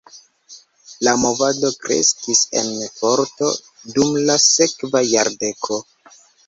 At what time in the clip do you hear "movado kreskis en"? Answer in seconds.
1.23-2.73